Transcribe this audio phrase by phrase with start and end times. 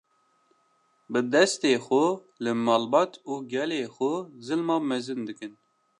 [1.11, 2.05] bi destê xwe
[2.43, 4.13] li malbat û gelê xwe
[4.45, 5.53] zilma mezin dikin